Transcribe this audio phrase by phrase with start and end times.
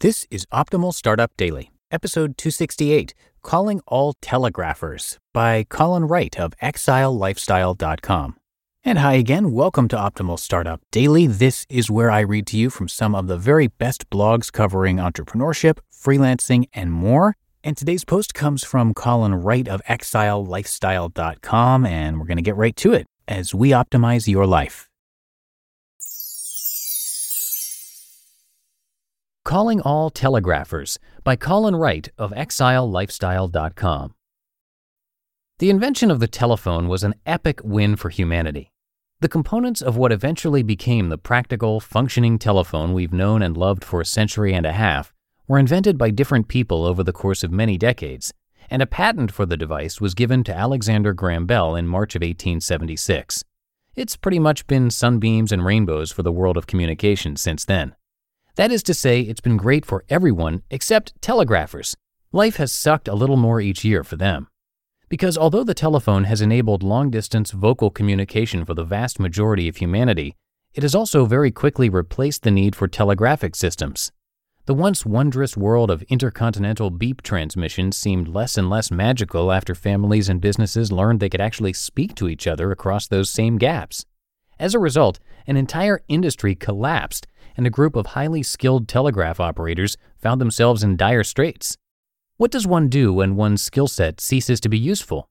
[0.00, 8.36] This is Optimal Startup Daily, episode 268, Calling All Telegraphers by Colin Wright of exilelifestyle.com.
[8.82, 11.26] And hi again, welcome to Optimal Startup Daily.
[11.26, 14.96] This is where I read to you from some of the very best blogs covering
[14.96, 17.36] entrepreneurship, freelancing, and more.
[17.62, 22.76] And today's post comes from Colin Wright of exilelifestyle.com, and we're going to get right
[22.76, 24.89] to it as we optimize your life.
[29.50, 34.14] Calling All Telegraphers by Colin Wright of exilelifestyle.com.
[35.58, 38.70] The invention of the telephone was an epic win for humanity.
[39.18, 44.00] The components of what eventually became the practical, functioning telephone we've known and loved for
[44.00, 45.12] a century and a half
[45.48, 48.32] were invented by different people over the course of many decades,
[48.70, 52.22] and a patent for the device was given to Alexander Graham Bell in March of
[52.22, 53.42] 1876.
[53.96, 57.96] It's pretty much been sunbeams and rainbows for the world of communication since then.
[58.56, 61.96] That is to say, it's been great for everyone except telegraphers.
[62.32, 64.48] Life has sucked a little more each year for them.
[65.08, 69.76] Because although the telephone has enabled long distance vocal communication for the vast majority of
[69.76, 70.36] humanity,
[70.72, 74.12] it has also very quickly replaced the need for telegraphic systems.
[74.66, 80.28] The once wondrous world of intercontinental beep transmissions seemed less and less magical after families
[80.28, 84.06] and businesses learned they could actually speak to each other across those same gaps.
[84.60, 87.26] As a result, an entire industry collapsed
[87.56, 91.78] and a group of highly skilled telegraph operators found themselves in dire straits.
[92.36, 95.30] What does one do when one's skill set ceases to be useful?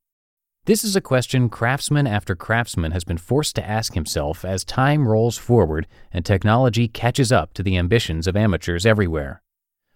[0.65, 5.07] This is a question craftsman after craftsman has been forced to ask himself as time
[5.07, 9.43] rolls forward and technology catches up to the ambitions of amateurs everywhere.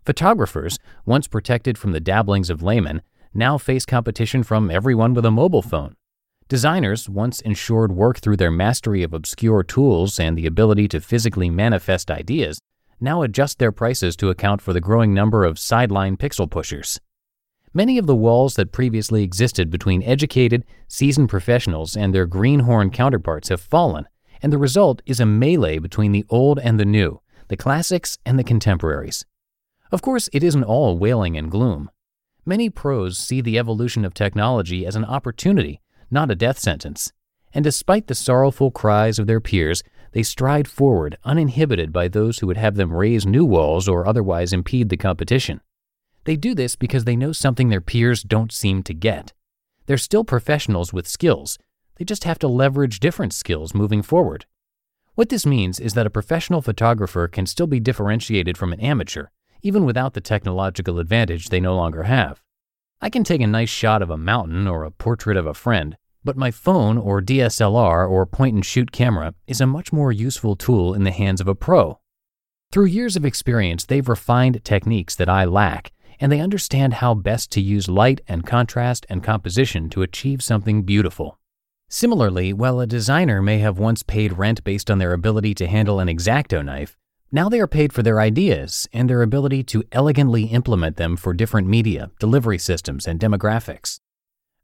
[0.05, 0.77] Photographers,
[1.07, 3.01] once protected from the dabblings of laymen,
[3.33, 5.95] now face competition from everyone with a mobile phone.
[6.53, 11.49] Designers, once ensured work through their mastery of obscure tools and the ability to physically
[11.49, 12.59] manifest ideas,
[13.01, 17.01] now adjust their prices to account for the growing number of sideline pixel pushers.
[17.73, 23.49] Many of the walls that previously existed between educated, seasoned professionals and their greenhorn counterparts
[23.49, 24.07] have fallen,
[24.43, 28.37] and the result is a melee between the old and the new, the classics and
[28.37, 29.25] the contemporaries.
[29.91, 31.89] Of course, it isn't all wailing and gloom.
[32.45, 35.79] Many pros see the evolution of technology as an opportunity
[36.13, 37.11] not a death sentence.
[37.53, 42.47] And despite the sorrowful cries of their peers, they stride forward uninhibited by those who
[42.47, 45.59] would have them raise new walls or otherwise impede the competition.
[46.25, 49.33] They do this because they know something their peers don't seem to get.
[49.87, 51.57] They're still professionals with skills,
[51.97, 54.45] they just have to leverage different skills moving forward.
[55.15, 59.27] What this means is that a professional photographer can still be differentiated from an amateur,
[59.61, 62.41] even without the technological advantage they no longer have.
[62.99, 65.97] I can take a nice shot of a mountain or a portrait of a friend,
[66.23, 70.55] but my phone or DSLR or point and shoot camera is a much more useful
[70.55, 71.99] tool in the hands of a pro.
[72.71, 77.51] Through years of experience, they've refined techniques that I lack, and they understand how best
[77.51, 81.37] to use light and contrast and composition to achieve something beautiful.
[81.89, 85.99] Similarly, while a designer may have once paid rent based on their ability to handle
[85.99, 86.97] an X-Acto knife,
[87.31, 91.33] now they are paid for their ideas and their ability to elegantly implement them for
[91.33, 93.99] different media, delivery systems, and demographics.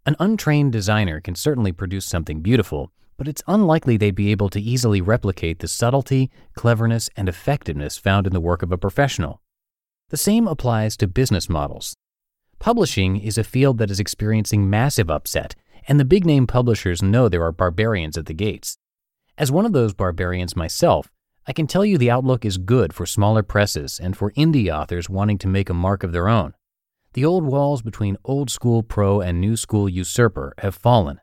[0.09, 4.59] An untrained designer can certainly produce something beautiful, but it's unlikely they'd be able to
[4.59, 9.39] easily replicate the subtlety, cleverness, and effectiveness found in the work of a professional.
[10.09, 11.95] The same applies to business models.
[12.57, 15.53] Publishing is a field that is experiencing massive upset,
[15.87, 18.79] and the big name publishers know there are barbarians at the gates.
[19.37, 21.11] As one of those barbarians myself,
[21.45, 25.07] I can tell you the outlook is good for smaller presses and for indie authors
[25.07, 26.55] wanting to make a mark of their own
[27.13, 31.19] the old walls between old school pro and new school usurper have fallen.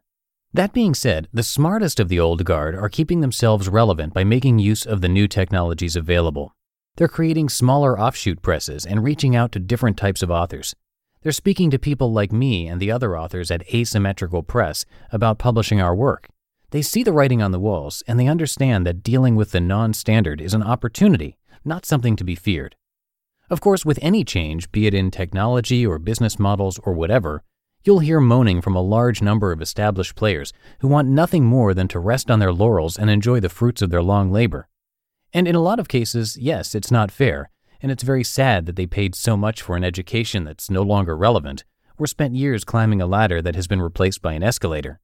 [0.53, 4.59] That being said, the smartest of the old guard are keeping themselves relevant by making
[4.59, 6.55] use of the new technologies available.
[6.97, 10.75] They're creating smaller offshoot presses and reaching out to different types of authors.
[11.23, 15.81] They're speaking to people like me and the other authors at Asymmetrical Press about publishing
[15.81, 16.29] our work.
[16.71, 19.93] They see the writing on the walls and they understand that dealing with the non
[19.93, 22.77] standard is an opportunity, not something to be feared.
[23.49, 27.45] Of course, with any change, be it in technology or business models or whatever,
[27.85, 31.87] you'll hear moaning from a large number of established players who want nothing more than
[31.89, 34.69] to rest on their laurels and enjoy the fruits of their long labor.
[35.33, 37.51] And in a lot of cases, yes, it's not fair,
[37.81, 41.17] and it's very sad that they paid so much for an education that's no longer
[41.17, 41.63] relevant,
[41.99, 44.99] or spent years climbing a ladder that has been replaced by an escalator.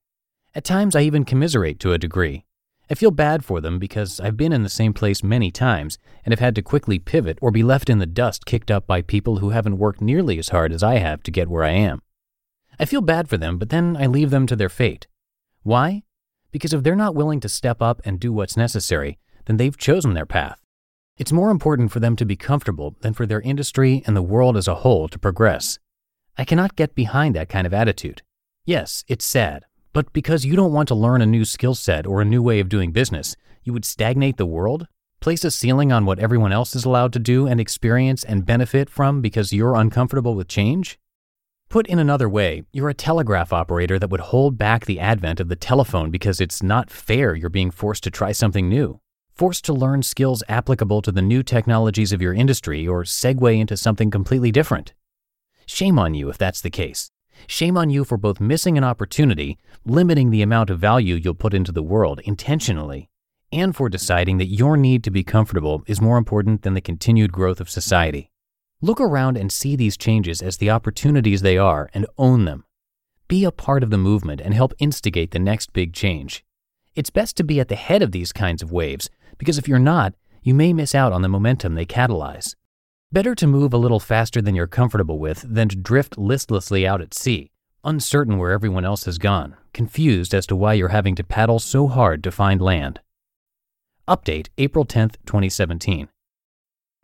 [0.52, 2.44] At times, I even commiserate to a degree.
[2.92, 5.96] I feel bad for them because I've been in the same place many times
[6.26, 9.00] and have had to quickly pivot or be left in the dust kicked up by
[9.00, 12.02] people who haven't worked nearly as hard as I have to get where I am.
[12.78, 15.06] I feel bad for them, but then I leave them to their fate.
[15.62, 16.02] Why?
[16.50, 20.12] Because if they're not willing to step up and do what's necessary, then they've chosen
[20.12, 20.60] their path.
[21.16, 24.54] It's more important for them to be comfortable than for their industry and the world
[24.54, 25.78] as a whole to progress.
[26.36, 28.20] I cannot get behind that kind of attitude.
[28.66, 32.20] Yes, it's sad, but because you don't want to learn a new skill set or
[32.20, 34.86] a new way of doing business, you would stagnate the world?
[35.20, 38.88] Place a ceiling on what everyone else is allowed to do and experience and benefit
[38.88, 40.98] from because you're uncomfortable with change?
[41.68, 45.48] Put in another way, you're a telegraph operator that would hold back the advent of
[45.48, 49.00] the telephone because it's not fair you're being forced to try something new,
[49.34, 53.76] forced to learn skills applicable to the new technologies of your industry or segue into
[53.76, 54.94] something completely different.
[55.66, 57.10] Shame on you if that's the case.
[57.46, 61.54] Shame on you for both missing an opportunity, limiting the amount of value you'll put
[61.54, 63.08] into the world intentionally,
[63.52, 67.32] and for deciding that your need to be comfortable is more important than the continued
[67.32, 68.30] growth of society.
[68.80, 72.64] Look around and see these changes as the opportunities they are and own them.
[73.28, 76.44] Be a part of the movement and help instigate the next big change.
[76.94, 79.08] It's best to be at the head of these kinds of waves
[79.38, 82.54] because if you're not, you may miss out on the momentum they catalyze.
[83.12, 87.02] Better to move a little faster than you're comfortable with than to drift listlessly out
[87.02, 87.50] at sea,
[87.84, 91.88] uncertain where everyone else has gone, confused as to why you're having to paddle so
[91.88, 93.00] hard to find land.
[94.08, 96.08] Update April 10th, 2017.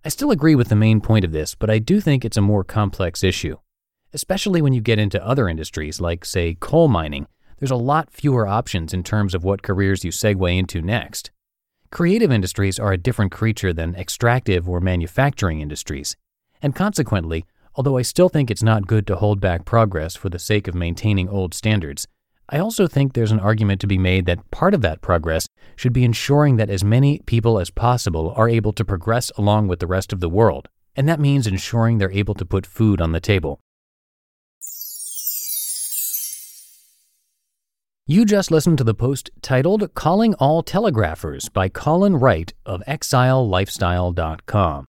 [0.03, 2.41] I still agree with the main point of this, but I do think it's a
[2.41, 3.59] more complex issue.
[4.15, 7.27] Especially when you get into other industries like, say, coal mining,
[7.59, 11.33] there's a lot fewer options in terms of what careers you segue into next.
[11.91, 16.17] Creative industries are a different creature than extractive or manufacturing industries,
[16.61, 20.39] and consequently, although I still think it's not good to hold back progress for the
[20.39, 22.07] sake of maintaining old standards,
[22.51, 25.95] I also think there's an argument to be made that part of that progress should
[25.95, 29.87] be ensuring that as many people as possible are able to progress along with the
[29.87, 33.21] rest of the world, and that means ensuring they're able to put food on the
[33.21, 33.61] table.
[38.11, 44.87] You just listened to the post titled Calling All Telegraphers by Colin Wright of ExileLifestyle.com.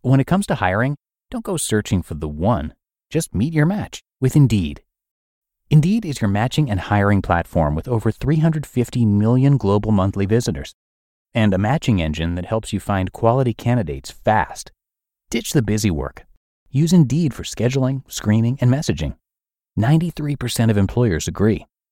[0.00, 0.96] When it comes to hiring,
[1.30, 2.74] don't go searching for the one.
[3.08, 4.82] Just meet your match with Indeed.
[5.70, 10.74] Indeed is your matching and hiring platform with over 350 million global monthly visitors
[11.32, 14.72] and a matching engine that helps you find quality candidates fast.
[15.30, 16.26] Ditch the busy work.
[16.68, 19.14] Use Indeed for scheduling, screening, and messaging.
[19.78, 21.64] 93% of employers agree.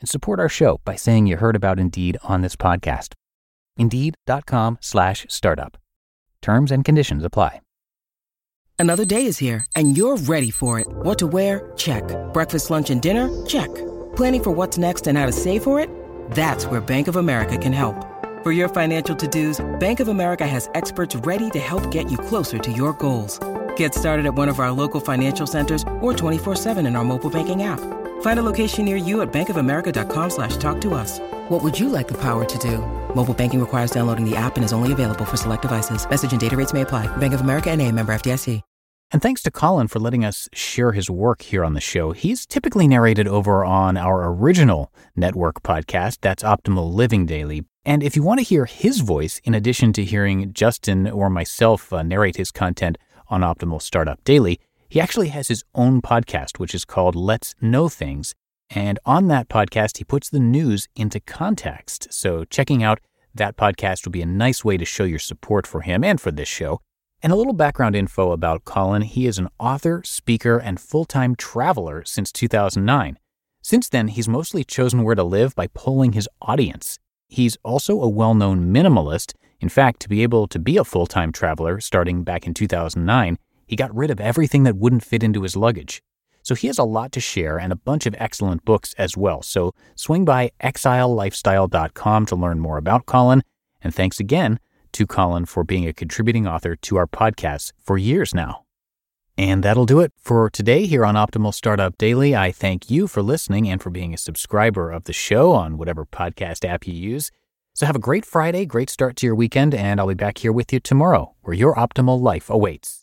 [0.00, 3.14] and support our show by saying you heard about Indeed on this podcast.
[3.76, 5.76] Indeed.com slash startup.
[6.42, 7.60] Terms and conditions apply.
[8.78, 10.86] Another day is here and you're ready for it.
[10.88, 11.72] What to wear?
[11.76, 12.04] Check.
[12.34, 13.46] Breakfast, lunch, and dinner?
[13.46, 13.74] Check.
[14.16, 15.88] Planning for what's next and how to save for it?
[16.32, 17.96] That's where Bank of America can help.
[18.42, 22.58] For your financial to-dos, Bank of America has experts ready to help get you closer
[22.58, 23.40] to your goals.
[23.76, 27.62] Get started at one of our local financial centers or 24-7 in our mobile banking
[27.62, 27.80] app.
[28.20, 31.18] Find a location near you at bankofamerica.com slash talk to us.
[31.48, 32.78] What would you like the power to do?
[33.14, 36.08] Mobile banking requires downloading the app and is only available for select devices.
[36.08, 37.08] Message and data rates may apply.
[37.16, 38.60] Bank of America and a member FDIC.
[39.12, 42.10] And thanks to Colin for letting us share his work here on the show.
[42.10, 47.62] He's typically narrated over on our original network podcast, that's Optimal Living Daily.
[47.84, 51.92] And if you want to hear his voice, in addition to hearing Justin or myself
[51.92, 54.58] uh, narrate his content on Optimal Startup Daily,
[54.88, 58.34] he actually has his own podcast, which is called Let's Know Things.
[58.70, 62.12] And on that podcast, he puts the news into context.
[62.12, 63.00] So checking out
[63.34, 66.30] that podcast will be a nice way to show your support for him and for
[66.30, 66.80] this show.
[67.22, 71.34] And a little background info about Colin he is an author, speaker, and full time
[71.34, 73.18] traveler since 2009.
[73.62, 76.98] Since then, he's mostly chosen where to live by polling his audience.
[77.28, 79.34] He's also a well known minimalist.
[79.60, 83.38] In fact, to be able to be a full time traveler starting back in 2009,
[83.66, 86.02] he got rid of everything that wouldn't fit into his luggage.
[86.42, 89.42] So he has a lot to share and a bunch of excellent books as well.
[89.42, 93.42] So swing by exilelifestyle.com to learn more about Colin.
[93.82, 94.60] And thanks again
[94.92, 98.62] to Colin for being a contributing author to our podcast for years now.
[99.36, 102.34] And that'll do it for today here on Optimal Startup Daily.
[102.34, 106.06] I thank you for listening and for being a subscriber of the show on whatever
[106.06, 107.30] podcast app you use.
[107.74, 110.52] So have a great Friday, great start to your weekend, and I'll be back here
[110.52, 113.02] with you tomorrow where your optimal life awaits.